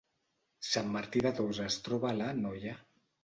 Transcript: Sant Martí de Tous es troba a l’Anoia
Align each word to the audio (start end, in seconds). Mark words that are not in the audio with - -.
Sant 0.69 0.87
Martí 0.95 1.21
de 1.27 1.33
Tous 1.41 1.59
es 1.67 1.77
troba 1.89 2.11
a 2.13 2.17
l’Anoia 2.21 2.73